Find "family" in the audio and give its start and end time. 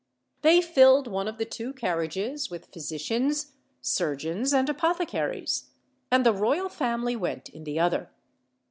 6.69-7.15